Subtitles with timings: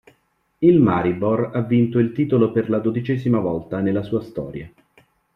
[0.57, 4.67] Il Maribor ha vinto il titolo per la dodicesima volta nella sua storia.